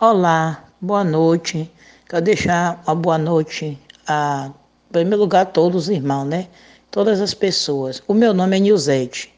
Olá, 0.00 0.64
boa 0.80 1.04
noite. 1.04 1.70
Quero 2.08 2.24
deixar 2.24 2.82
uma 2.84 2.96
boa 2.96 3.16
noite 3.16 3.78
a, 4.04 4.50
em 4.90 4.92
primeiro 4.92 5.20
lugar, 5.20 5.42
a 5.42 5.46
todos 5.46 5.84
os 5.84 5.88
irmãos, 5.88 6.24
né? 6.24 6.48
Todas 6.90 7.20
as 7.20 7.32
pessoas. 7.32 8.02
O 8.08 8.12
meu 8.12 8.34
nome 8.34 8.56
é 8.56 8.58
Nilzete. 8.58 9.32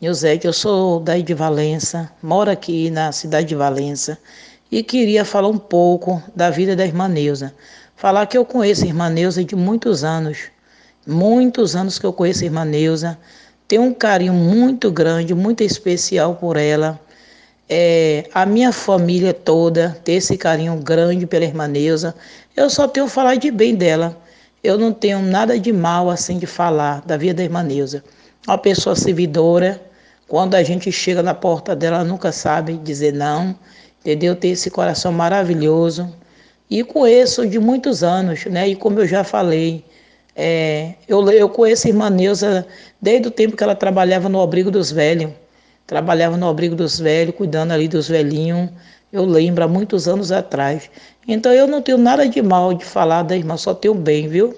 Nilzete, 0.00 0.48
eu 0.48 0.52
sou 0.52 0.98
daí 0.98 1.22
de 1.22 1.32
Valença, 1.32 2.10
moro 2.20 2.50
aqui 2.50 2.90
na 2.90 3.12
cidade 3.12 3.46
de 3.46 3.54
Valença 3.54 4.18
e 4.70 4.82
queria 4.82 5.24
falar 5.24 5.46
um 5.46 5.58
pouco 5.58 6.20
da 6.34 6.50
vida 6.50 6.74
da 6.74 6.84
irmã 6.84 7.06
Neuza. 7.06 7.54
Falar 7.94 8.26
que 8.26 8.36
eu 8.36 8.44
conheço 8.44 8.82
a 8.82 8.88
irmã 8.88 9.08
Neuza 9.08 9.44
de 9.44 9.54
muitos 9.54 10.02
anos, 10.02 10.38
muitos 11.06 11.76
anos 11.76 12.00
que 12.00 12.04
eu 12.04 12.12
conheço 12.12 12.42
a 12.42 12.46
irmã 12.46 12.64
Neuza. 12.64 13.16
Tenho 13.68 13.82
um 13.82 13.94
carinho 13.94 14.34
muito 14.34 14.90
grande, 14.90 15.36
muito 15.36 15.62
especial 15.62 16.34
por 16.34 16.56
ela 16.56 17.00
é, 17.68 18.28
a 18.34 18.44
minha 18.44 18.72
família 18.72 19.32
toda 19.32 19.96
ter 20.04 20.14
esse 20.14 20.36
carinho 20.36 20.76
grande 20.76 21.26
pela 21.26 21.44
irmã 21.44 21.66
Neuza. 21.66 22.14
Eu 22.56 22.68
só 22.68 22.86
tenho 22.86 23.08
falar 23.08 23.36
de 23.36 23.50
bem 23.50 23.74
dela. 23.74 24.16
Eu 24.62 24.78
não 24.78 24.92
tenho 24.92 25.20
nada 25.20 25.58
de 25.58 25.72
mal 25.72 26.10
assim 26.10 26.38
de 26.38 26.46
falar 26.46 27.02
da 27.02 27.16
vida 27.16 27.34
da 27.34 27.42
irmã 27.44 27.62
Neuza. 27.62 28.04
Uma 28.46 28.58
pessoa 28.58 28.94
servidora, 28.94 29.80
quando 30.28 30.54
a 30.54 30.62
gente 30.62 30.90
chega 30.92 31.22
na 31.22 31.34
porta 31.34 31.74
dela, 31.74 32.04
nunca 32.04 32.32
sabe 32.32 32.74
dizer 32.78 33.12
não, 33.12 33.58
entendeu? 34.00 34.36
Tem 34.36 34.52
esse 34.52 34.70
coração 34.70 35.12
maravilhoso. 35.12 36.14
E 36.70 36.82
conheço 36.82 37.46
de 37.46 37.58
muitos 37.58 38.02
anos, 38.02 38.44
né? 38.46 38.68
E 38.68 38.76
como 38.76 39.00
eu 39.00 39.06
já 39.06 39.22
falei, 39.22 39.84
é, 40.34 40.94
eu, 41.08 41.26
eu 41.30 41.48
conheço 41.48 41.86
a 41.86 41.90
irmã 41.90 42.10
Neuza 42.10 42.66
desde 43.00 43.28
o 43.28 43.30
tempo 43.30 43.56
que 43.56 43.62
ela 43.62 43.74
trabalhava 43.74 44.28
no 44.28 44.40
abrigo 44.40 44.70
dos 44.70 44.90
velhos 44.90 45.30
trabalhava 45.86 46.36
no 46.36 46.48
abrigo 46.48 46.74
dos 46.74 46.98
velhos, 46.98 47.34
cuidando 47.34 47.72
ali 47.72 47.88
dos 47.88 48.08
velhinhos. 48.08 48.70
Eu 49.12 49.24
lembro, 49.24 49.64
há 49.64 49.68
muitos 49.68 50.08
anos 50.08 50.32
atrás. 50.32 50.90
Então 51.26 51.52
eu 51.52 51.66
não 51.66 51.80
tenho 51.80 51.98
nada 51.98 52.28
de 52.28 52.42
mal 52.42 52.74
de 52.74 52.84
falar 52.84 53.22
da 53.22 53.36
irmã, 53.36 53.56
só 53.56 53.74
tenho 53.74 53.94
bem, 53.94 54.28
viu? 54.28 54.54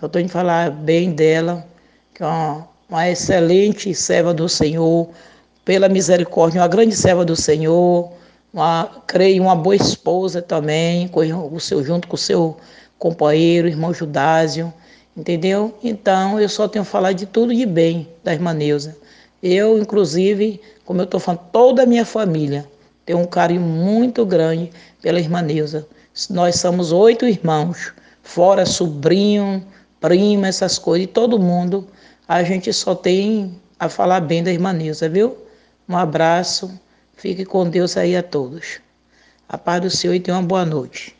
Eu 0.00 0.08
tenho 0.08 0.26
de 0.26 0.32
falar 0.32 0.70
bem 0.70 1.12
dela, 1.12 1.66
que 2.14 2.22
é 2.22 2.26
uma, 2.26 2.68
uma 2.88 3.08
excelente 3.08 3.94
serva 3.94 4.32
do 4.32 4.48
Senhor, 4.48 5.08
pela 5.64 5.88
misericórdia, 5.88 6.60
uma 6.60 6.68
grande 6.68 6.96
serva 6.96 7.24
do 7.24 7.36
Senhor, 7.36 8.10
uma, 8.52 9.02
creio, 9.06 9.42
uma 9.42 9.54
boa 9.54 9.76
esposa 9.76 10.40
também, 10.40 11.08
com 11.08 11.20
o 11.20 11.60
seu, 11.60 11.84
junto 11.84 12.08
com 12.08 12.14
o 12.14 12.18
seu 12.18 12.56
companheiro, 12.98 13.68
irmão 13.68 13.92
Judásio, 13.92 14.72
entendeu? 15.16 15.76
Então 15.82 16.40
eu 16.40 16.48
só 16.48 16.66
tenho 16.66 16.84
que 16.84 16.90
falar 16.90 17.12
de 17.12 17.26
tudo 17.26 17.54
de 17.54 17.66
bem 17.66 18.08
da 18.24 18.32
irmã 18.32 18.52
Neuza. 18.52 18.96
Eu, 19.42 19.78
inclusive, 19.78 20.60
como 20.84 21.00
eu 21.00 21.04
estou 21.04 21.20
falando, 21.20 21.42
toda 21.52 21.82
a 21.82 21.86
minha 21.86 22.04
família 22.04 22.68
tem 23.04 23.16
um 23.16 23.24
carinho 23.24 23.60
muito 23.60 24.26
grande 24.26 24.70
pela 25.00 25.18
irmã 25.18 25.40
Neuza. 25.40 25.86
Nós 26.28 26.56
somos 26.56 26.92
oito 26.92 27.26
irmãos, 27.26 27.92
fora 28.22 28.66
sobrinho, 28.66 29.64
prima, 30.00 30.48
essas 30.48 30.78
coisas, 30.78 31.04
e 31.04 31.10
todo 31.10 31.38
mundo, 31.38 31.86
a 32.26 32.42
gente 32.42 32.72
só 32.72 32.94
tem 32.94 33.58
a 33.78 33.88
falar 33.88 34.20
bem 34.20 34.42
da 34.42 34.52
irmã 34.52 34.72
Neuza, 34.72 35.08
viu? 35.08 35.38
Um 35.88 35.96
abraço, 35.96 36.70
fique 37.16 37.44
com 37.44 37.68
Deus 37.68 37.96
aí 37.96 38.16
a 38.16 38.22
todos. 38.22 38.80
A 39.48 39.56
paz 39.56 39.80
do 39.80 39.90
Senhor 39.90 40.12
e 40.14 40.20
tenha 40.20 40.36
uma 40.36 40.42
boa 40.42 40.66
noite. 40.66 41.17